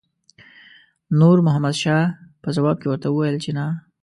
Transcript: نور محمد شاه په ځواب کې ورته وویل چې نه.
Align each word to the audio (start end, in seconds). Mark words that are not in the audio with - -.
نور 1.19 1.37
محمد 1.47 1.75
شاه 1.81 2.05
په 2.41 2.49
ځواب 2.55 2.77
کې 2.79 2.87
ورته 2.89 3.07
وویل 3.09 3.37
چې 3.43 3.51
نه. 3.57 3.65